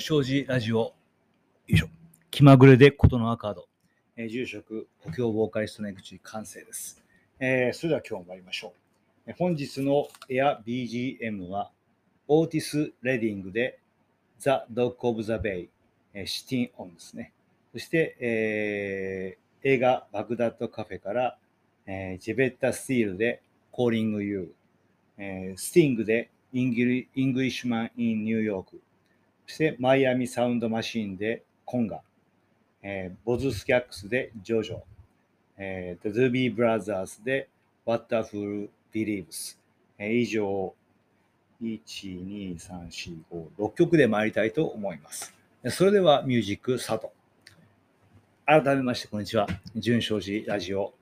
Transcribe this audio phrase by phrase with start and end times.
[0.00, 0.76] 純正寺ラジオ。
[0.78, 0.94] よ
[1.68, 1.88] いしょ。
[2.30, 3.68] 気まぐれでことのアカード。
[4.16, 7.04] えー、住職、補強ボーカリストの江口完成です。
[7.38, 8.72] えー、それでは今日も参りましょ
[9.28, 9.32] う。
[9.38, 11.70] 本日のエア BGM は、
[12.28, 13.78] オーティス・レディングで
[14.38, 15.68] The Dog of the Bay、
[16.14, 17.34] えー、シティン・オンですね。
[17.72, 21.36] そして、えー、映画バグダッドカフェから、
[21.84, 24.54] えー、ジェベッタ・スティールで Calling You、
[25.18, 28.80] えー、スティングで Englishman in New York、
[29.50, 32.02] そしてマイアミサウンドマシーンでコンガ、
[32.84, 34.78] えー、ボズ・スキャッグスでジョジョ、
[35.58, 37.48] えー、The d o b y Brothers で
[37.84, 39.58] What a Fool Believes、
[39.98, 40.72] えー、以上、
[41.60, 45.34] 1、2、3、4、5、6曲で参りたいと思います。
[45.70, 47.12] それではミュージックスタート。
[48.46, 49.48] 改めまして、こんにちは。
[49.74, 50.94] 順正寺ラヂオ。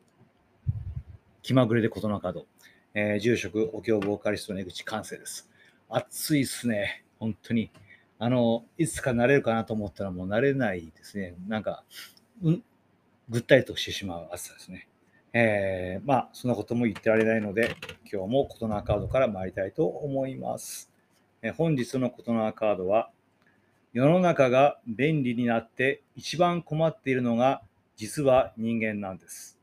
[1.42, 2.46] 気まぐれでことのカード。
[2.94, 5.50] えー、住職、お経ボーカリストの江口完成です。
[5.90, 7.04] 暑いっすね。
[7.18, 7.70] 本当に。
[8.18, 11.34] あの、いつかなれるかなと思ったらもうなれないですね。
[11.46, 11.84] なんか、
[12.42, 12.64] うん、
[13.28, 14.88] ぐったりとしてしまう暑さですね。
[15.32, 17.76] えー、まあ、そんなことも言ってられないので、
[18.10, 20.90] 今日もコトナーカードから参りたいと思います。
[21.42, 23.10] えー、本日のコトナーカードは、
[23.92, 27.62] 世の中が便利になって一番困っているのが
[27.96, 29.58] 実は人間なんです。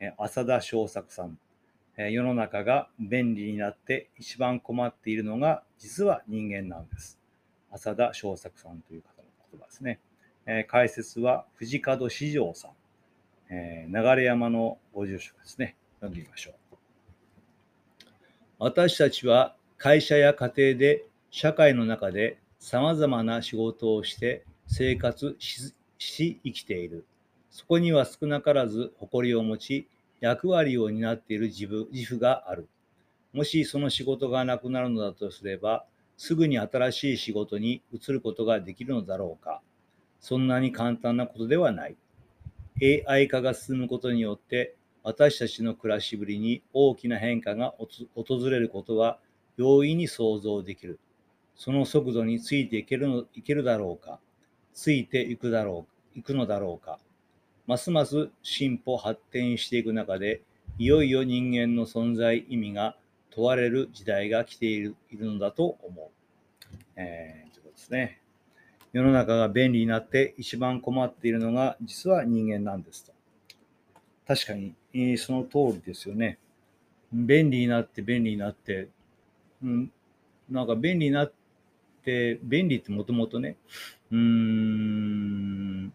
[0.00, 1.38] えー、浅田翔作さん。
[2.00, 7.18] え世の中が便利になって一番困っているのが実は人間なんです。
[7.72, 10.00] 浅田翔作さんという方の言葉ですね。
[10.46, 12.70] えー、解説は藤門四条さん、
[13.50, 15.76] えー、流山のご住職ですね。
[16.00, 16.54] 読んでみましょう。
[18.58, 27.06] 私たちは会社や家庭で社会の中で様々な仕事をして生活し生きている。
[27.50, 29.88] そこには少なからず誇りを持ち、
[30.20, 32.68] 役割を担っている自負自負がある。
[33.32, 35.84] もしその仕事がなくなるのだとすれば、
[36.18, 39.62] すぐに新しい仕事に移ることができるのだろうか。
[40.20, 41.96] そんなに簡単なことではない。
[43.06, 44.74] AI 化が進むことによって
[45.04, 47.74] 私たちの暮らしぶりに大きな変化が
[48.14, 49.20] 訪れることは
[49.56, 50.98] 容易に想像できる。
[51.54, 54.18] その速度についていけるのいけるだろうか。
[54.74, 55.86] ついていくだろ
[56.16, 56.98] う、いくのだろうか。
[57.68, 60.42] ますます進歩発展していく中で、
[60.78, 62.96] いよいよ人間の存在意味が
[63.30, 66.08] 問われる時代が来ているいるのだと思う。
[66.96, 68.20] えー、ということですね。
[68.92, 73.12] 世の中が便利になって一番困っているのが実は人間なんですと。
[74.26, 76.38] 確かに、えー、その通りですよね。
[77.12, 78.88] 便利になって便利になって、
[79.62, 79.90] うん、
[80.50, 81.32] なんか便利になっ
[82.04, 83.56] て、便利ってもともとね、
[84.10, 85.92] うーん、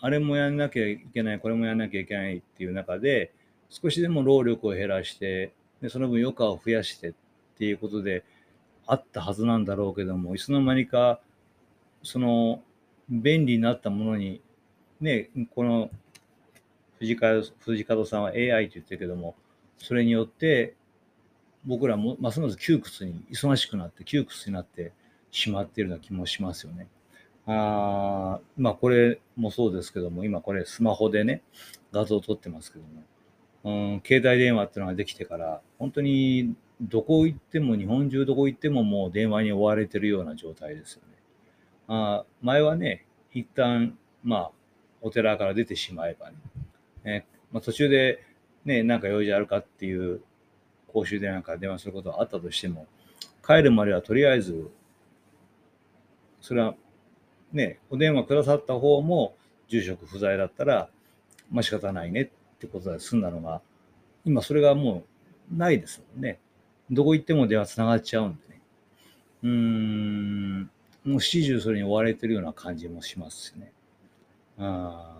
[0.00, 3.32] あれもやんなきゃいけない、これもやんなきゃいけないっていう中で、
[3.68, 7.14] 少しでも労力を減らして、でその分余暇を増やしてっ
[7.58, 8.24] ていうことで
[8.86, 11.20] あったはずなんだろうけどもいつの間にか
[12.02, 12.62] その
[13.08, 14.40] 便利になったものに
[15.00, 15.90] ねこの
[16.98, 19.34] 藤川藤門さんは AI と言ってるけども
[19.78, 20.74] それによって
[21.64, 24.92] 僕らもますます窮屈に忙しくなって窮屈になって
[25.30, 26.88] しまっているような気もしますよね。
[27.46, 31.42] あまあこれもそうですけども今これスマホでね
[31.92, 33.02] 画像を撮ってますけども
[33.66, 41.16] うん、携帯電話っていうのができてから、本当にどこ行っても、日本中どこ行ってももう電話に追われてるような状態ですよね。
[41.88, 44.50] あ前はね、一旦、まあ、
[45.02, 46.36] お寺から出てしまえばね、
[47.02, 48.22] ねまあ、途中で
[48.64, 50.22] ね、なんか用事あるかっていう
[50.86, 52.86] 公衆電話から電話することがあったとしても、
[53.44, 54.70] 帰るまではとりあえず、
[56.40, 56.76] それは
[57.52, 59.34] ね、お電話くださった方も
[59.68, 60.88] 住職不在だったら、
[61.50, 63.60] まあ仕方ないねってことで済んだのが、
[64.24, 65.04] 今それがも
[65.52, 66.40] うないですもんね。
[66.90, 68.60] どこ行っても電話つながっちゃうんでね。
[69.42, 70.70] うーん、
[71.04, 73.72] もう始終それに追われてるような感じもしますしね。
[74.58, 75.16] あ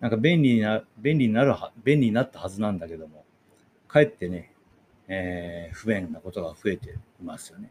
[0.00, 3.24] なんか便利にな、便利になるは、便利になったはずなんだけども、
[3.88, 4.52] かえってね、
[5.08, 6.92] えー、不便なことが増えてい
[7.22, 7.70] ますよね。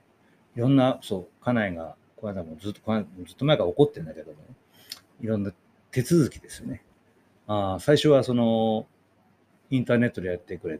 [0.55, 2.79] いろんな、そう、家内が、この間もずっと、
[3.25, 4.55] ずっと前から怒ってんだけどもね、
[5.21, 5.51] いろんな
[5.91, 6.83] 手続きですよね。
[7.47, 8.85] あ最初はその
[9.69, 10.79] インターネットでやってくれ。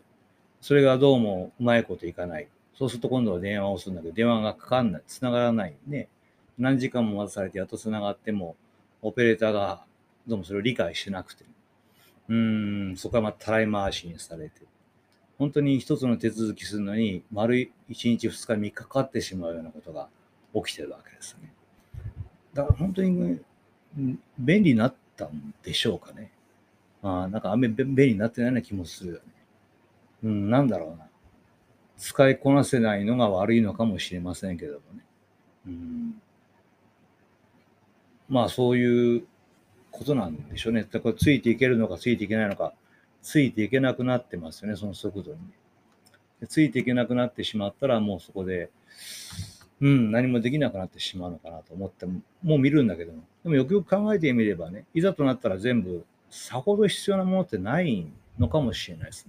[0.62, 2.48] それがどうもうまいこといかない。
[2.76, 6.08] そうすると今度は電話をするんだけど、電話がかかんない、繋がらないね。
[6.58, 8.56] 何時間も待たされてやっと繋がっても、
[9.02, 9.84] オペレーターが
[10.28, 11.46] どうもそれを理解しなくて。
[12.30, 14.62] うん、そこはまたたらい回しにされて。
[15.38, 20.08] 本当に一つの手続きするのに、丸1日、2日、3日かかってしまうようなことが
[20.56, 21.52] 起きてるわけですね。
[22.54, 23.42] だから本当に
[24.40, 26.32] 便利になったんでしょうかね。
[27.04, 29.22] あなんかあんまり便利になってないような気もするよね。
[30.24, 31.06] うん、なんだろうな。
[31.98, 35.06] 使いこなせないのが悪いのかもしれませんけどもね。
[35.68, 36.22] うん、
[38.30, 39.24] まあそういう
[39.92, 40.88] ことなんでしょうね。
[40.90, 42.74] だからついていけるのかついていけないのか、
[43.22, 45.38] ついていけなくなってますよね、その速度に。
[46.48, 48.70] ついていけなくなってしまったらもうそこで、
[49.80, 59.28] うん、何もできなくなってしまうのかなと思っても、もう見るんだけども、でもよくよく考えてみればね、いざとなったら全部、さほど必要なものってないのかもしれないです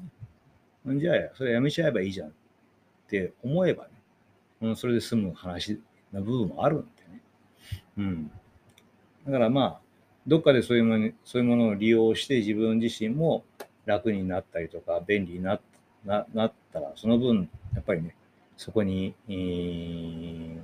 [0.86, 0.98] ね。
[0.98, 2.32] じゃあ、それやめちゃえばいいじゃんっ
[3.08, 3.90] て思えばね、
[4.62, 5.78] うん、それで済む話
[6.12, 7.20] な部分もあるんでね。
[7.98, 8.30] うん。
[9.26, 9.80] だからまあ、
[10.26, 13.44] どっかでそういうものそういうものを利用して自分自身も
[13.84, 15.60] 楽になったりとか、便利にな
[16.06, 18.16] ななったら、その分、やっぱりね、
[18.56, 20.58] そこに、えー、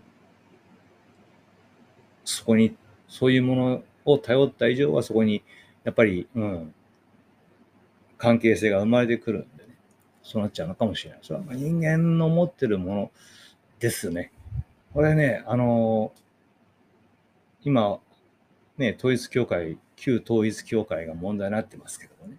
[2.25, 2.75] そこに、
[3.09, 5.43] そういうものを頼った以上は、そこに、
[5.85, 6.75] やっぱり、うん、
[8.19, 9.77] 関係性が生まれてくるんでね、
[10.23, 11.19] そうなっちゃうのかもしれない。
[11.23, 13.11] それは人間の持ってるもの
[13.79, 14.33] ですね。
[14.93, 16.13] これね、あの
[17.63, 17.99] 今、
[18.79, 22.39] ね、統一教会、旧統一教会が問題になってますけどね。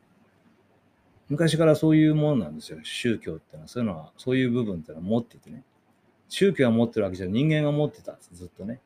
[1.30, 2.80] 昔からそういうものなんですよ。
[2.84, 5.64] 宗教ってのは、そういうのは、そういう部分ってのは持っててね。
[6.28, 8.82] 宗教が持ってるわけじゃ人間が持ってたんです、ずっとね。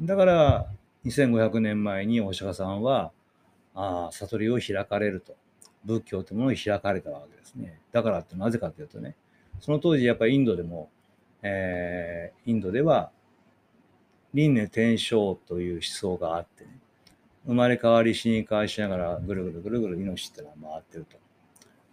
[0.00, 0.66] だから、
[1.04, 3.12] 2500年前にお釈迦さんは、
[3.78, 5.36] あ悟りを開かれると。
[5.84, 7.80] 仏教というものを開かれたわけですね。
[7.92, 9.16] だからってなぜかというとね、
[9.60, 10.90] その当時やっぱりインドでも、
[11.42, 13.10] えー、インドでは
[14.34, 16.78] 輪廻転生という思想があってね、
[17.46, 21.16] 生まれ変わり死に変わりしながらぐるぐるぐるぐる命ってのは回ってると。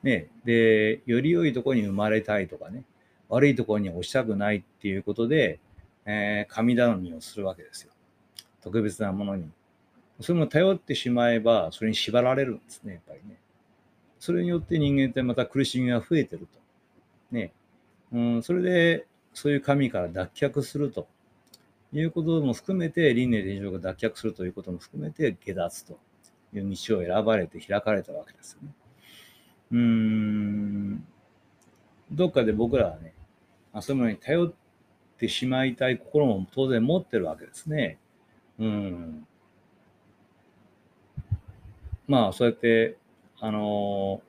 [0.03, 2.83] ね、で、より良いところに生まれたいとかね、
[3.29, 5.59] 悪いところに落ちたくないっていうことで、
[6.05, 7.91] えー、神頼みをするわけですよ。
[8.61, 9.49] 特別なものに。
[10.21, 13.37] それも頼ってしまえば、それに縛られるんですね、やっぱりね。
[14.19, 16.59] それによって人間ってまた苦しみが増えてると。
[17.31, 17.51] ね。
[18.11, 21.07] うん、それで、そういう神から脱却すると
[21.91, 25.99] いうことも含めて、輪廻転生が脱却するということも含めて、下脱と
[26.53, 28.69] いう道を選ばれて開かれたわけですよね。
[29.71, 31.07] うーん、
[32.11, 33.13] どっかで僕らはね、
[33.73, 34.53] あそういうものに頼っ
[35.17, 37.97] てしまいたい心も当然持ってるわけですね。
[38.59, 39.27] うん。
[42.07, 42.97] まあ、そうやって、
[43.39, 44.21] あの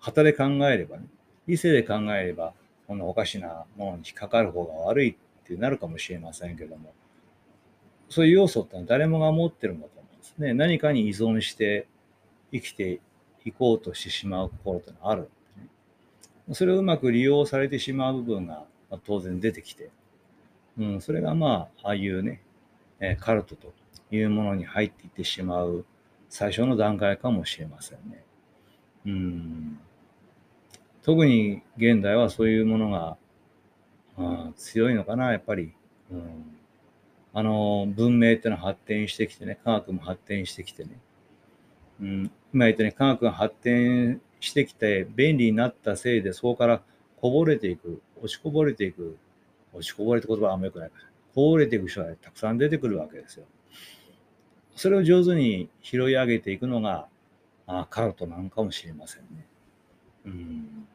[0.00, 1.06] ー、旗で考えればね、
[1.46, 2.54] 理性で考えれば、
[2.86, 6.92] こんなおかしなものに引っかかる方が悪いってなるかもしれませんけども、
[8.08, 10.54] そういう要素ってのは誰もが持ってるんだと思うんですね。
[10.54, 11.88] 何かに依存して
[12.52, 13.00] 生きて
[13.44, 15.28] 行こうとしてしまう心というのはある
[16.48, 16.54] ね。
[16.54, 18.64] それをうまく利用されてしまう部分が
[19.04, 19.90] 当然出てきて、
[20.78, 22.42] うん、それがまあ、ああいうね、
[23.18, 23.72] カルトと
[24.10, 25.84] いうものに入っていってしまう
[26.38, 28.22] 最初の段階かもしれませんね。
[29.06, 29.78] うん、
[31.02, 33.16] 特に現代はそういうものが、
[34.18, 35.72] うん、強いのかな、やっぱり。
[36.12, 36.58] うん、
[37.32, 41.00] あの、文明っていうのは発展してきてね、科学も発展してきてね、
[42.02, 46.82] うん、今言ったように科学が発展してきて便利になったせいで、そこから
[47.18, 49.16] こぼれていく、落ちこぼれていく、
[49.72, 53.46] 落ちこぼれって言葉はあんまよくないから、こぼれていく人がたくさん出てくるわけですよ。
[54.76, 57.08] それを上手に拾い上げていくのが、
[57.66, 59.46] あカルトなんかもしれませんね。
[60.26, 60.88] うん。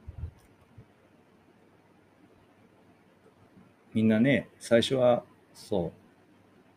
[3.94, 5.24] みんなね、最初は、
[5.54, 5.92] そ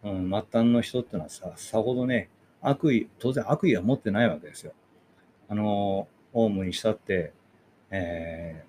[0.03, 2.29] う、うん、末端の人ってのはさ、さほどね、
[2.61, 4.73] 悪意、当然悪意は持ってないわけですよ。
[5.49, 7.33] あの、オウムにしたって、
[7.91, 8.65] え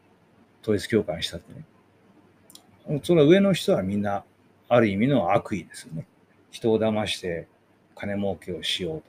[0.61, 2.99] ー、統一教会にしたってね。
[3.03, 4.25] その上の人はみんな、
[4.67, 6.05] ある意味の悪意ですよね。
[6.51, 7.47] 人を騙して
[7.95, 9.05] 金儲けをしようと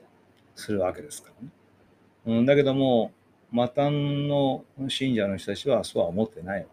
[0.54, 2.38] するわけですからね。
[2.38, 3.12] うん、だけども、
[3.52, 3.74] 末端
[4.28, 6.66] の信者の人たちはそうは思ってないわ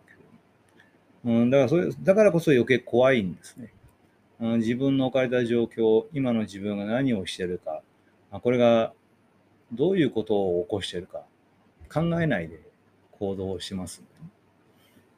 [1.24, 3.72] け、うん、だからそれ、だからこそ余計怖いんですね。
[4.39, 7.82] うん、自分の置かれた状況、今の自分が何をしてるか、
[8.32, 8.93] これが
[9.72, 11.24] どういうことを起こしているか
[11.91, 12.60] 考えないで
[13.12, 14.08] 行動をします、ね、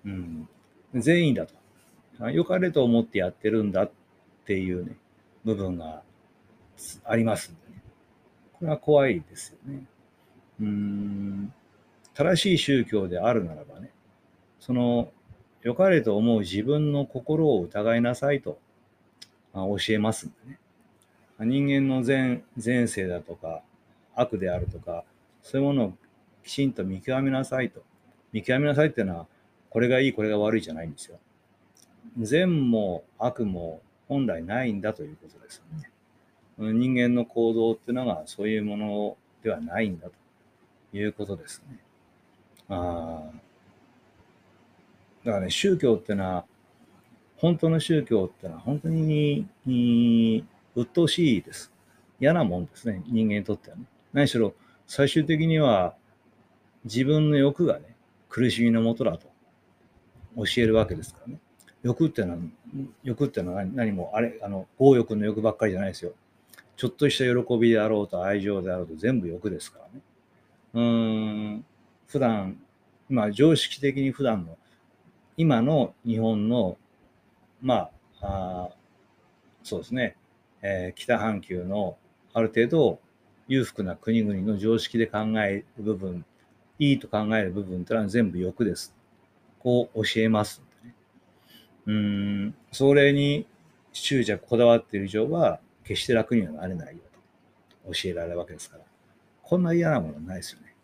[0.06, 0.50] うん。
[0.94, 1.54] 善意だと。
[2.30, 3.92] 良かれと思ってやってるんだっ
[4.46, 4.98] ていうね、
[5.44, 6.04] 部分が
[7.04, 7.84] ありますんでね。
[8.54, 9.84] これは怖いですよね。
[10.62, 11.54] うん。
[12.14, 13.92] 正しい宗教であるならばね、
[14.60, 15.12] その
[15.62, 18.60] 良かれと思う自分の心を疑いなさいと
[19.54, 20.60] ま教えますんでね。
[21.40, 23.62] 人間の前前世だとか
[24.16, 25.04] 悪であるとか
[25.44, 25.94] そういうものを
[26.44, 27.84] きちんと見極めなさいと
[28.32, 29.28] 見極めなさいっていうのは
[29.70, 31.20] これがいいこれが悪いじゃないんですよ
[32.22, 35.90] 善も悪も本来ないんだということですよね
[36.58, 40.14] 人間の行動っていうのがそういうものではないんだと
[40.98, 41.80] いうことですね
[42.70, 43.30] あ
[45.26, 46.46] だからね宗教っていうのは
[47.38, 49.46] 本当の宗教っていうのは本当に、
[50.76, 51.72] 鬱陶しいです。
[52.20, 53.84] 嫌なもんですね、人間にとってはね。
[54.14, 54.54] 何しろ、
[54.88, 55.96] 最終的には
[56.86, 57.96] 自分の欲がね、
[58.30, 59.28] 苦しみのもとだと
[60.38, 61.40] 教えるわけですからね。
[61.84, 62.40] 欲っていうのは、
[63.04, 66.14] 欲っていうのは何も、あれ、あの、強欲の欲ばっかりじゃないですよ。
[66.78, 70.02] ちょっとした喜びであろうと愛情であろうと全部欲ですからね。
[70.74, 70.82] うー
[71.58, 71.66] ん、
[72.08, 72.58] 普段、
[73.10, 74.58] まあ常識的に普段の、
[75.38, 76.78] 今の日本の、
[77.62, 77.90] ま
[78.22, 78.70] あ、あ
[79.64, 80.16] そうですね、
[80.62, 81.98] えー、北半球の
[82.34, 83.00] ある程度
[83.48, 86.26] 裕福な国々の常識で考える部分、
[86.80, 88.94] いいと考える部分ってのは全部欲です。
[89.60, 90.96] こう教えますね。
[91.88, 93.46] うん、それに
[93.94, 97.02] 執着こだわっている以上は、決して楽にはなれないよ
[97.86, 98.84] と教えられるわけですから。
[99.44, 100.76] こんな嫌なものないですよね。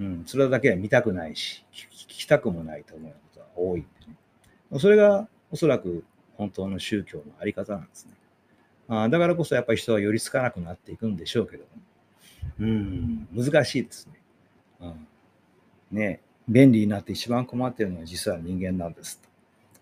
[0.00, 4.78] うん、それだけは見たくないし、聞きたくもないと思うことが多いんでね。
[4.80, 6.04] それがおそらく
[6.36, 8.12] 本当の宗教のあり方なんですね。
[8.88, 11.70] あだからこそやっぱり人は寄りつかなくなっていくんでしょうけども、
[12.60, 14.12] うん、難しいですね。
[14.80, 15.06] うん、
[15.92, 19.28] ね便利になって一番困っているのは実は人間なんですと。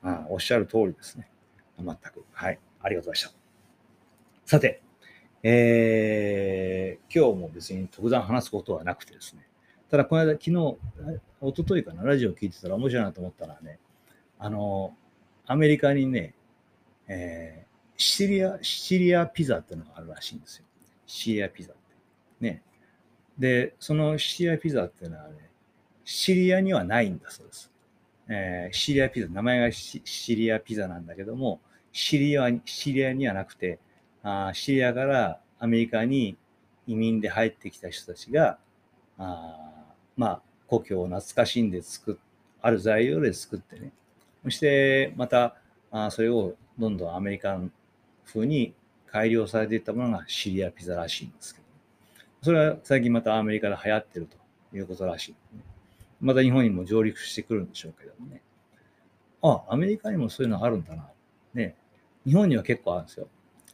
[0.08, 1.30] あおっしゃる通りですね。
[1.78, 2.24] 全く。
[2.32, 2.58] はい。
[2.82, 3.39] ありがとうございました。
[4.50, 4.82] さて、
[5.44, 9.46] えー、今日も別に特段話すことはなくてですね、
[9.88, 13.78] ただこの間、昨日、一昨日かな、ラジオ聞いてたら面白いなと思ったのはね、
[14.40, 14.96] あの、
[15.46, 16.34] アメリカにね、
[17.06, 20.64] えー、シチリア、シチリアピザっていうのがあるらしいんですよ。
[21.06, 21.80] シチリアピザって。
[22.40, 22.64] ね。
[23.38, 25.48] で、そのシチリアピザっていうのはね、
[26.04, 27.70] シチリアにはないんだそうです。
[28.28, 31.60] えー、シチリアピザ、名前がシチリアピザなんだけども、
[31.92, 33.78] シリアシリアにはなくて、
[34.22, 36.36] あシリアからアメリカに
[36.86, 38.58] 移民で入ってきた人たちが、
[39.18, 39.56] あ
[40.16, 42.16] まあ、故郷を懐かしんで作っ、
[42.62, 43.92] ある材料で作ってね、
[44.44, 45.56] そしてまた、
[45.90, 47.72] あそれをどんどんアメリカン
[48.24, 48.74] 風に
[49.06, 51.66] 改良されていったものがシリアピザらしいんですけど、
[52.42, 54.28] それは最近またアメリカで流行ってる
[54.70, 55.62] ということらしい、ね。
[56.20, 58.42] また日本にも上陸してくるんでしょうけどもね。
[59.42, 61.08] あ、アメリカにもそういうのあるんだな。
[61.54, 61.74] ね。
[62.26, 63.28] 日本には結構あるんですよ。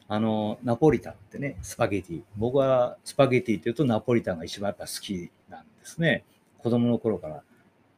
[0.09, 2.23] あの、ナポリタンってね、スパゲティ。
[2.37, 6.25] 僕はスパゲティっていうとナポリタンが一番やっぱ好きなんですね。
[6.59, 7.43] 子供の頃から。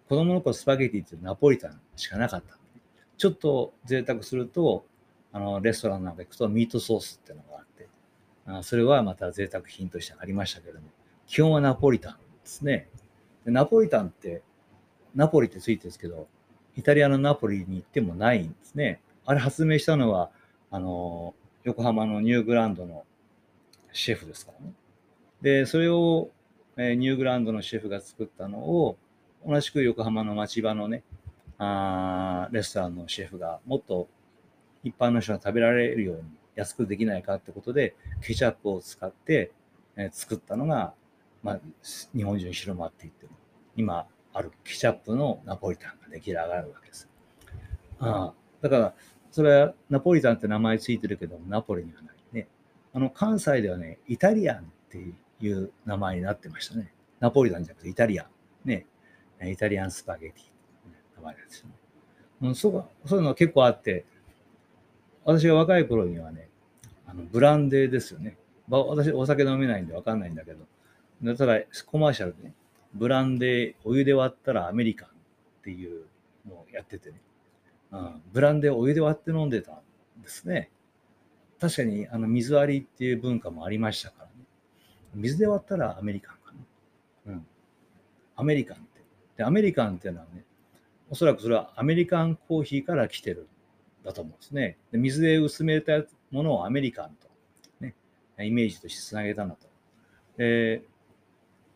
[0.09, 2.57] 子供の頃スパゲティってナポリタンしかなかった。
[3.19, 4.87] ちょっと贅沢すると、
[5.33, 7.88] あの、レストランなんか行くとミートソースっていうのがあって、
[8.47, 10.88] あそれはまた贅沢品としてありましたけども、
[11.27, 12.88] 基本はナポリタンですね。
[13.45, 14.43] でナポリタンって、
[15.15, 16.27] ナポリってついてるんですけど、
[16.75, 19.03] イタリアのナポリに行ってもないんですね。
[19.27, 20.31] あれ発明したのは、
[20.71, 21.35] あの、
[21.68, 23.04] 横浜のニューグランドの
[23.92, 24.72] シェフですからね。
[25.42, 26.30] で、それを、
[26.78, 28.96] えー、ニューグランドのシェフが作ったのを、
[29.46, 31.02] 同じく横浜の町場のね、
[31.58, 34.08] あレストランのシェフがもっと
[34.82, 36.22] 一般の人が食べられるように
[36.54, 39.52] 安くできないかってことで、ケチャップを使って、
[39.96, 40.94] えー、作ったのが、
[41.42, 41.60] まあ、
[42.16, 43.32] 日本中に広まっていってる。
[43.76, 47.08] 今あるケチャップのナポリタンが出来上がるわけです。
[48.00, 48.32] あ
[48.62, 48.94] だから、
[49.30, 52.49] それはナポリタンって名前ついてるけど、ナポリにはないね。
[52.92, 54.99] あの、関西ではね、イタリアンって
[55.40, 56.92] いう名前になってましたね。
[57.20, 58.26] ナポリタンじゃなくてイタリアン。
[58.64, 58.87] ね。
[59.42, 60.42] イタリアンスパゲティ。
[61.16, 61.75] 名前ですよね。
[62.40, 64.04] うん、そうそういうのが結構あって、
[65.25, 66.49] 私が若い頃にはね、
[67.06, 68.38] あのブランデーですよね。
[68.68, 72.54] 私、お酒飲めないんでわかんないんだけど、ただ、コマーシャルでね、
[72.94, 75.12] ブランデー、お湯で割ったらアメリカンっ
[75.64, 76.04] ていう
[76.49, 77.20] のをやっててね、
[77.90, 80.71] うん、ブランデーお湯で割って飲んでたんですね。
[81.61, 84.33] 確かにあの水割りっていう文化もありましたからね。
[85.14, 86.52] 水で割ったらアメリカンか
[87.26, 87.33] な。
[87.33, 87.47] うん。
[88.37, 89.02] アメリカンって。
[89.37, 90.45] で、アメリカンっていうのはね、
[91.11, 93.49] おそらくそれはアメリカンコーヒーから来てる
[94.02, 94.76] んだと思うんですね。
[94.92, 97.28] で水で薄めたものをアメリカンと、
[97.80, 97.95] ね、
[98.38, 99.66] イメージとしてつなげたんだと。
[100.37, 100.83] で、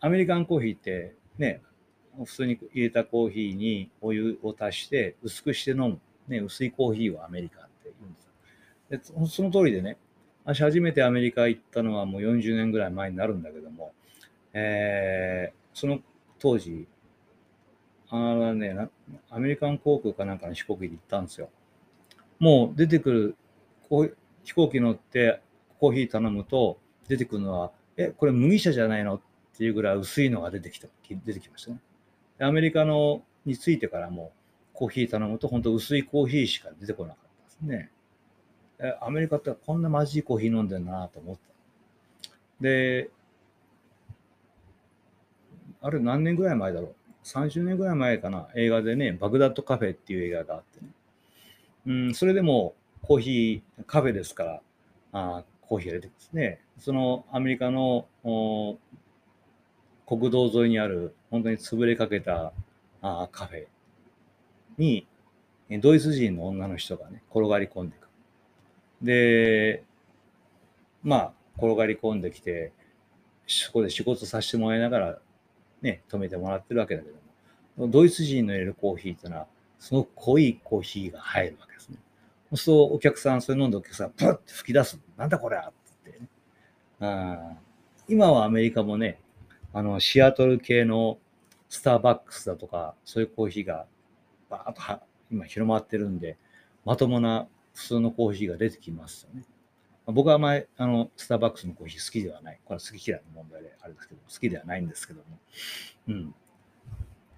[0.01, 1.63] アメリカンコーヒーってね、
[2.19, 6.01] 普通に入れたコーヒーにお湯を足して薄くして飲む。
[6.29, 9.99] ね、薄いコーヒーをアメリカって言うんですでその通りでね、
[10.45, 13.93] 私初めてアメリカ行ったのはもう40年ぐらい前になるんだけども、
[14.53, 15.99] えー、その
[16.39, 16.87] 当時、
[18.09, 18.89] あのね、
[19.31, 21.49] アメリカン航空かなんかの飛行機で行ったんですよ。
[22.39, 23.37] もう出てくる、
[24.45, 25.41] 飛行機乗って
[25.81, 26.79] コーヒー頼むと
[27.09, 29.17] 出てくるのは、え、これ麦茶じゃないの？
[29.17, 29.21] っ
[29.55, 31.81] ていうぐらい薄いのが出てきた、出てきましたね。
[32.39, 34.33] アメリカのについてからも
[34.73, 37.91] コーヒー頼むと本当薄いコーヒーしか出てこなかったですね。
[39.01, 41.43] アメリカってこんなまじいコーヒー飲んでるなと思った。
[42.61, 43.11] で、
[45.81, 48.49] あれ何年ぐらい前だろう ?30 年ぐらい前かな？
[48.57, 50.91] 映画でね、バグダッドカフェっていう映画があってね。
[51.87, 54.63] うん、それでもコーヒー、カフェですから、
[55.13, 56.61] あコーヒーが出てますね。
[56.79, 58.07] そのアメリカの
[60.19, 62.53] 国道沿いにある本当に潰れかけた
[63.01, 63.67] あカフェ
[64.77, 65.07] に
[65.81, 68.09] ドイツ人の女の人がね、転がり込んでいく。
[69.01, 69.85] で、
[71.03, 72.73] まあ、転がり込んできて、
[73.47, 75.19] そこで仕事させてもらいながら、
[75.81, 77.17] ね、止めてもらってるわけだけど
[77.79, 79.47] も、ドイツ人の入れるコーヒーっていうのは、
[79.79, 81.97] すごく濃いコーヒーが入るわけですね。
[82.51, 85.01] そうするとお客さん、それ飲んでお客さん、プッて吹き出す。
[85.17, 85.61] なんだこれっ
[86.05, 86.29] てってね。
[87.01, 87.55] あ
[88.09, 89.19] 今はアメリカもね、
[89.73, 91.19] あの、シアトル系の
[91.69, 93.87] スターバックスだとか、そういうコーヒーが
[94.51, 96.37] バーッと今広まってるんで、
[96.85, 99.45] まともな普通のコーヒーが出てきますよね。
[100.07, 102.61] 僕はあまりあのスターバックスのコーヒー好きではない。
[102.65, 105.39] これは好き嫌いの問題であるんですけど、好きではないんですけども。
[106.09, 106.35] うん。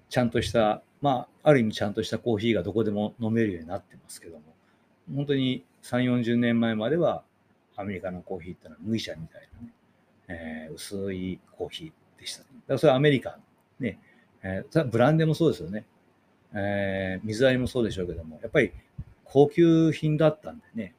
[0.09, 4.43] ちゃんとした、まあ、ある意味ちゃんとしたコーヒーがどこでも飲めるようになってますけども、
[5.15, 7.23] 本当に3、40年前までは
[7.77, 9.75] アメリカのコーヒーってのは麦茶みたいなね、
[10.67, 13.39] えー、薄いコーヒーでした、だからそれはアメリカ。
[13.79, 13.99] ね。
[14.43, 15.85] えー、ブランデーもそうですよね。
[16.55, 18.73] えー、水割りもそうでしょうけども、やっぱり
[19.25, 20.95] 高級品だったんでね、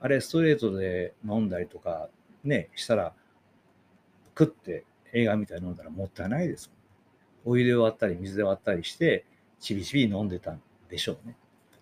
[0.00, 2.08] あれストレートで飲んだりとか
[2.44, 3.12] ね、したら、
[4.38, 6.70] 食って映画みたいに飲んだらもったいないです。
[7.44, 9.24] お湯で割ったり水で割ったりして、
[9.60, 11.36] ちびちび飲んでたんでしょうね。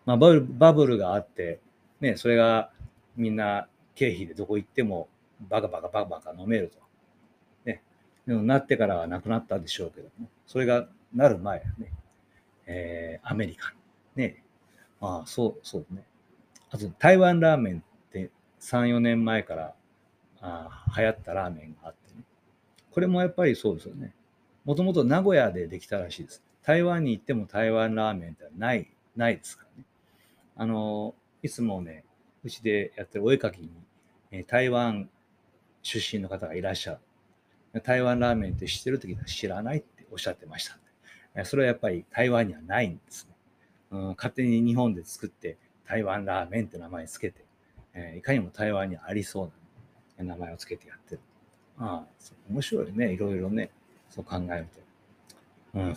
[0.07, 1.61] まあ、バブルバブルがあって、
[2.01, 2.71] ね、それが
[3.17, 5.09] みんな経費でどこ行っても
[5.41, 6.84] バカバカバカバカ飲めると。
[8.27, 11.93] でもなってからはなくなったでしょうけども、それがなる前はね、
[12.67, 13.75] えー、アメリカ。
[14.17, 14.43] ね。
[15.01, 16.05] ああ、そう、そうね。
[16.71, 19.75] あと、台湾ラーメンって3、4年前から
[20.41, 22.25] あ流行ったラーメンがあってね。
[22.91, 24.15] これもやっぱりそうですよね。
[24.65, 26.43] もともと名古屋でできたらしいです。
[26.63, 29.87] 台湾に行っても台湾ラーメンってない、ないですからね。
[30.57, 32.05] あの、いつもね、
[32.43, 33.71] うちでやってるお絵かきに、
[34.31, 35.11] え、台湾
[35.83, 36.99] 出身の方がいらっしゃる。
[37.83, 40.69] 台湾ラーメンって知ってる時は知らないっておっしゃってまし
[41.35, 41.45] た。
[41.45, 43.35] それはやっぱり台湾にはないんですね。
[43.91, 45.57] うん、勝手に日本で作って
[45.87, 47.45] 台湾ラーメンって名前つけて、
[47.93, 51.21] えー、いかにも台湾にありそうな名前をつけてやってる。
[51.79, 52.07] ああ、
[52.49, 53.13] 面白いね。
[53.13, 53.71] いろいろね。
[54.11, 54.67] そう考える
[55.73, 55.79] と。
[55.81, 55.97] うん。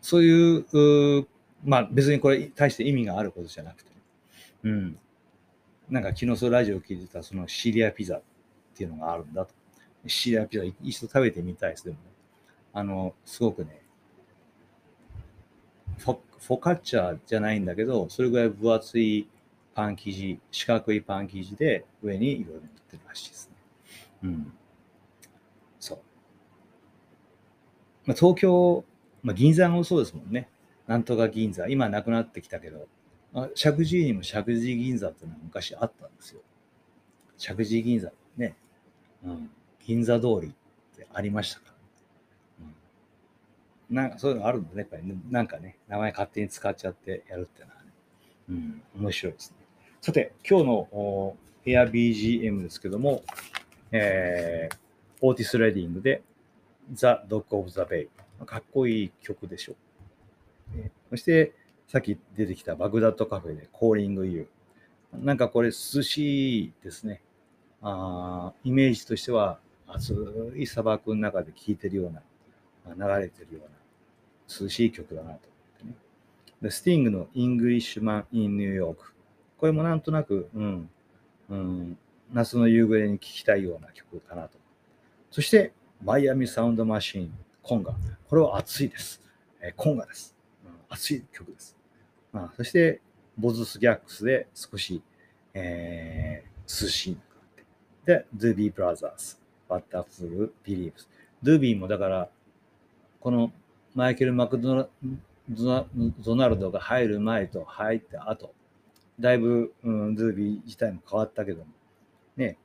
[0.00, 1.28] そういう、う
[1.64, 3.90] まあ別にこれ対して意味があることじゃなくて、
[4.64, 4.98] うん。
[5.90, 8.20] なんか昨日そのラジオを聞いてたそのシリアピザ
[8.72, 9.54] っていうのがあるんだと。
[10.06, 11.84] シリアピザ一度食べてみたいです。
[11.84, 12.02] でもね。
[12.72, 13.82] あの、すごくね、
[15.98, 19.28] フォフォカッチャじゃないんだけど、それぐらい分厚い
[19.74, 23.56] パン生地、四角いパン生地で上にいろいろ塗ってるらしいですね。
[24.24, 24.52] うん。
[25.78, 25.98] そう。
[28.06, 28.84] まあ、東京、
[29.22, 30.48] まあ、銀座もそうですもんね。
[30.86, 31.68] なんとか銀座。
[31.68, 32.88] 今なくなってきたけど、
[33.32, 36.40] まあ、石神井にも石神井銀座っていうのは昔あったんですよ。
[37.38, 38.56] 石神井銀座ね。
[39.24, 39.50] うん。
[39.84, 41.66] 銀座通りってありましたか？
[43.90, 47.88] うんなんかそういうのあるんだね、やっぱり、ね、なんかね、名前勝手に使っちゃってやるっていうのはね。
[48.48, 49.56] うん、面白いですね。
[50.00, 53.22] さて、今日の AirBGM ですけども、
[53.90, 54.76] えー、
[55.20, 56.22] オーティス・レディングで
[56.92, 58.08] The Dog of the Bay。
[58.46, 60.90] かっこいい曲でしょう。
[61.10, 61.52] そして、
[61.86, 64.48] さっき出てきたバグダッドカフェで Calling You。
[65.12, 67.20] なんかこれ涼しいですね。
[67.82, 70.14] あイメージとしては暑
[70.56, 73.68] い砂漠の中で聴いてるような、流れてるような
[74.60, 75.94] 涼しい曲だなと思ってね。
[76.62, 79.12] で、スティングの Englishman in New York。
[79.58, 80.90] これもなんとなく、うん、
[81.50, 81.98] うん、
[82.32, 84.58] 夏の夕暮れに聴きたいような曲かなと。
[85.30, 87.94] そして、マイアミサウンドマシーン、コンガ。
[88.28, 89.20] これは熱いです。
[89.60, 90.34] えー、コンガです。
[90.64, 91.76] うん、熱い曲です。
[92.32, 93.00] あそして、
[93.38, 95.02] ボズ・スキャッグスで少し、
[95.54, 97.18] えー、涼しい
[98.04, 99.36] で、ドゥービー・ブラザーズ、
[99.68, 101.08] バッターフル・ビリーブス。
[101.42, 102.28] ドゥービーもだから、
[103.20, 103.52] この
[103.94, 104.88] マイケル・マクド
[105.48, 108.52] ナルドが入る前と入った後、
[109.20, 111.66] だいぶ、うん、ドゥービー自体も変わったけども、
[112.36, 112.58] ね、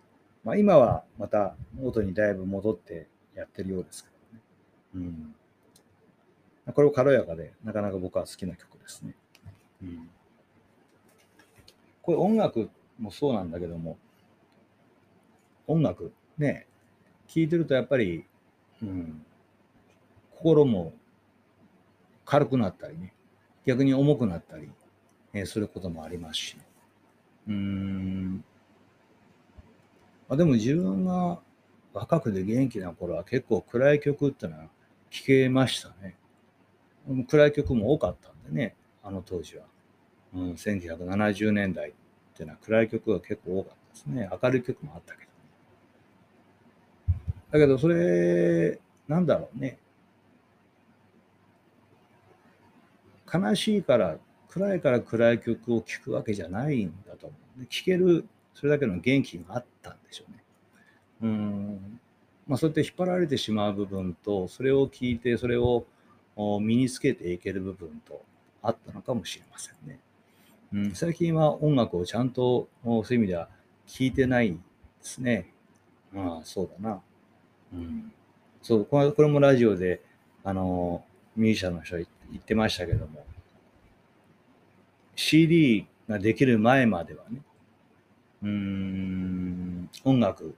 [0.43, 4.41] まあ、今はまた元にだいぶ戻ってやってるようですけどね。
[6.65, 9.13] うん、これも軽やかで、なかなか僕は好きな曲ですね。
[9.84, 10.10] うん、
[12.02, 14.00] これ音楽もそうなんだけども、
[15.67, 16.67] 音楽ね、
[17.27, 18.25] 聴いてるとやっぱり、
[18.82, 19.25] うん、
[20.32, 20.93] 心も
[22.25, 23.13] 軽くなったりね、
[23.65, 24.69] 逆に重くなったり、
[25.34, 26.58] えー、することもありますし、
[27.47, 28.43] うーん。
[30.30, 31.39] あでも自分が
[31.93, 34.65] 若くて元気な頃は結構暗い曲ってのは
[35.10, 36.17] 聴けましたね。
[37.27, 39.63] 暗い曲も多かったんでね、あの当時は。
[40.34, 41.93] うん、1970年代っ
[42.36, 44.30] ていうのは暗い曲が結構多かったですね。
[44.43, 45.26] 明るい曲もあったけど。
[47.51, 49.77] だけど、それ、なんだろうね。
[53.31, 54.17] 悲しいから、
[54.49, 57.67] 暗いから暗い曲を聴くわけじゃないんだと思う、ね。
[57.69, 60.43] 聴ける、それだけの元気があったんでしょうね。
[61.21, 61.99] うん。
[62.47, 65.86] まあ、そうやって引っ張られてしまう部分と、それを聞いて、それを
[66.62, 68.23] 身につけていける部分と
[68.62, 69.99] あったのかもしれませんね。
[70.73, 73.49] うん、最近は音楽をちゃんと、そういう意味では
[73.88, 74.57] 聞いてないで
[75.01, 75.53] すね。
[76.15, 77.01] ああ、そうだな。
[77.73, 78.12] うん。
[78.62, 80.01] そう、これこれもラジオで、
[80.43, 81.03] あの、
[81.36, 82.06] ミュージシャンの人言
[82.38, 83.25] ってましたけども、
[85.15, 87.41] CD ができる前まではね、
[88.43, 90.56] うん、音楽、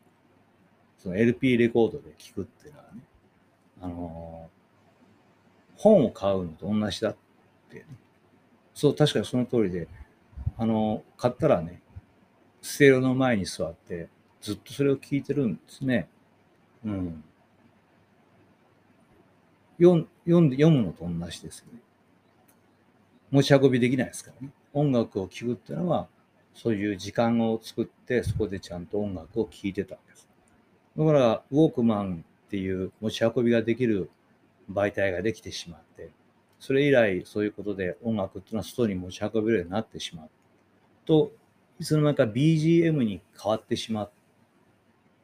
[0.98, 3.02] その LP レコードで聴くっていうのはね、
[3.82, 4.50] あの、
[5.78, 7.16] 本を買うのと同じだっ
[7.70, 7.86] てね。
[8.74, 9.88] そう、確かにその通りで、
[10.58, 11.82] あの、買ったらね、
[12.62, 14.10] ステレオの前に座って、
[14.42, 16.10] ずっとそれを聞いてるんですね。
[16.86, 17.24] うん。
[19.80, 21.80] 読読ん読むのと同じですよね。
[23.32, 24.54] 持ち運びできないですからね。
[24.74, 26.08] 音楽を聴くっていうのは、
[26.54, 30.28] そういう時間を作って、そこでちゃんと音楽を聴いてたんです。
[30.98, 34.10] だから、ウォークマンっていう持ち運びができる
[34.72, 36.10] 媒体ができてしまって、
[36.60, 40.30] それ以来そういうことで音楽っていうのは外に持ち運べるようになってしまう
[41.06, 41.32] と、
[41.80, 44.12] いつの間にか BGM に変わってしまっ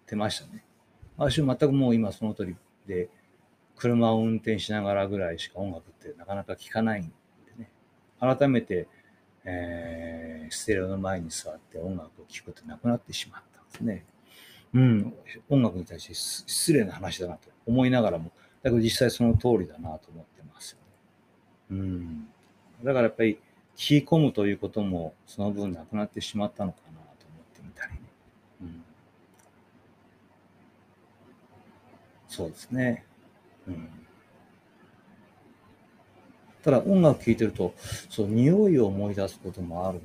[0.05, 0.64] てましたね。
[1.17, 2.55] 私は全くもう今その通り
[2.87, 3.09] で、
[3.75, 7.09] 車を運転しながらぐらいしか音楽ってなかなか聴かないんで
[7.57, 7.69] ね。
[8.19, 8.87] 改めて、
[9.43, 14.05] えー、ステレオの前に座って音楽を聴くってなくなってしまったんですね。
[14.73, 15.13] うん、
[15.49, 20.77] 音楽に対して失礼な話だなと思いながらも、だけど実際その通りだなと思ってますよ
[21.77, 21.81] ね。
[21.81, 22.27] うん。
[22.83, 23.39] だからやっぱり、
[23.77, 27.99] 聞き込むということもその分なくなってしまったのかなと思ってみたりね。
[28.61, 28.83] うん、
[32.35, 33.05] そうですね。
[33.65, 33.87] うん。
[36.63, 37.73] ただ音楽聴いてると、
[38.09, 40.01] そう、匂いを思い出すこともある。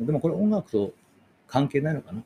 [0.00, 0.94] でもこれ音楽と
[1.46, 2.22] 関係ないのかな？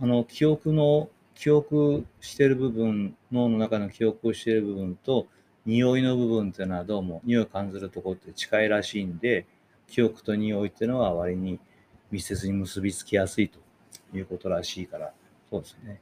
[0.00, 5.26] あの、記憶の記憶してる部分、脳の中の記憶をしてる部分と、
[5.66, 9.44] 匂いの部分っていうのはどうも、匂いを感じるとこって近いらしいんで、
[9.88, 11.60] 記憶と匂いっていうのは割に
[12.10, 13.58] 密接に結びつきやすいと
[14.16, 15.12] いうことらしいから、
[15.50, 16.00] そうですね。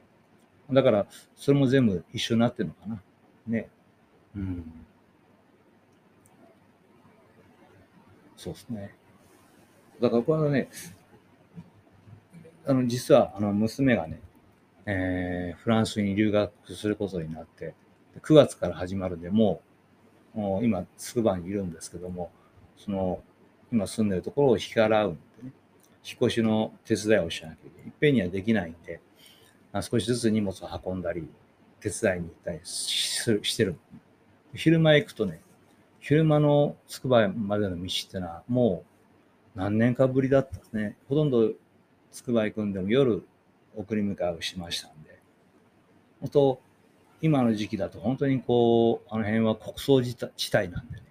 [0.71, 3.01] だから、それも全部一緒になってるのかな。
[3.47, 3.69] ね。
[4.35, 4.85] うん。
[8.37, 8.95] そうですね。
[10.01, 10.69] だからこれはね、
[12.65, 14.21] あの、実は、あの、娘がね、
[14.85, 17.73] えー、フランスに留学することになって、
[18.21, 19.61] 9月から始まるで、も
[20.35, 22.31] う、もう今、つくばにいるんですけども、
[22.77, 23.21] その、
[23.71, 25.53] 今住んでるところを引き払うんでね、
[26.05, 27.87] 引っ越しの手伝いをしなきゃいけない。
[27.87, 28.99] いっぺんにはできないんで、
[29.81, 31.27] 少しずつ荷物を運んだり、
[31.79, 33.75] 手伝いに行ったりしてる。
[34.53, 35.41] 昼間行くとね、
[35.99, 38.83] 昼間のつくばまでの道ってのはも
[39.55, 40.97] う何年かぶりだったんですね。
[41.07, 41.51] ほとんど
[42.11, 43.25] つくば行くんでも夜
[43.75, 45.19] 送り迎えをしましたんで。
[46.21, 46.61] 本当、
[47.21, 51.03] 今の時期だと本当にこう、あの辺は国葬地帯なんでね。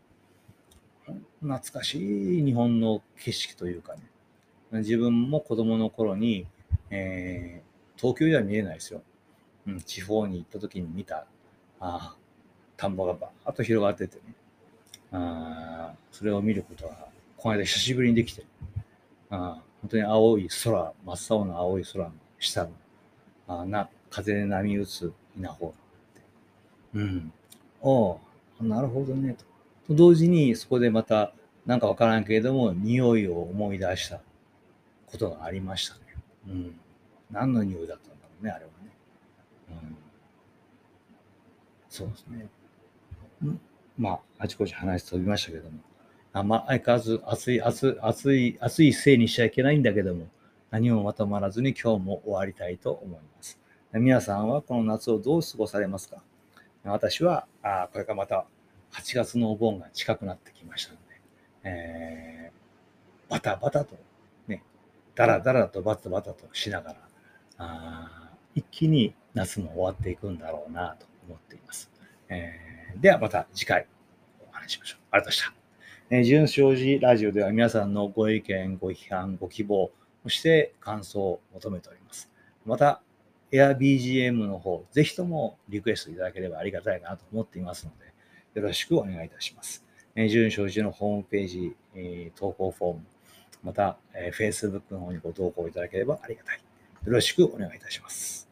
[1.41, 4.03] 懐かしい日本の景色というかね。
[4.81, 6.47] 自分も子供の頃に、
[6.91, 7.72] えー、
[8.03, 9.01] 東京では見えないですよ。
[9.69, 11.27] うん、地方に行った時に見た、あ
[11.79, 12.17] あ
[12.77, 14.35] 田んぼがバーッと広がっててね。
[15.13, 16.97] あそれを見ることは、
[17.37, 18.45] この間久しぶりにできて、
[19.31, 22.71] あ本当に青い空、真っ青な青い空の下の、
[23.47, 25.73] あな風で波打つ稲穂っ
[26.15, 26.21] て。
[26.95, 27.33] うん。
[27.83, 28.19] お
[28.61, 29.45] なるほどね、と。
[29.87, 31.33] と同時に、そこでまた、
[31.67, 34.21] なんかわからんけれども、匂いを思い出した
[35.07, 36.01] ことがありましたね。
[36.49, 36.81] うん。
[37.33, 38.75] 何の匂いだったんだろうね、あれはね。
[39.71, 39.97] うん。
[41.89, 42.47] そうですね。
[43.99, 45.79] まあ、あちこち話飛びましたけども。
[46.35, 50.27] あまあ、相変わらず暑い、暑い、暑い、暑いせいにしちゃいけないんだけども、
[50.71, 53.59] 何もまとまらずに今日も終わりたいと思います。
[53.93, 56.23] 皆さんはこの夏をどう過ごされますか？
[56.85, 58.47] 私は、あこれからまた
[58.93, 61.03] 8月のお盆が近くなってきましたので、
[61.65, 63.97] えー、バタバタと、
[64.49, 64.63] ね、
[65.15, 66.97] ダラダラとバタバタとしながら、
[67.59, 71.91] あ一気に夏も終わっていくんだろうなと思っています。
[72.29, 73.87] えー、ではまた次回
[74.49, 75.01] お話ししましょう。
[75.13, 75.57] ありがとうございまし
[76.09, 76.17] た。
[76.17, 79.91] えー、純正寺ラジオでは皆さんのご意見、ご批判、ご希望、
[80.23, 82.31] そして感想を求めております。
[82.67, 83.01] また、
[83.51, 89.85] AirBGM の方、ぜひともリクエストいただければありがたいなと思っていますので、よろしくお願いいたします。
[90.15, 93.01] えー、純正寺のホームページ、えー、投稿フォーム、
[93.63, 96.61] また、えー、Facebook の方にご投稿いただければありがたい。
[97.05, 98.52] よろしくお願いいたします。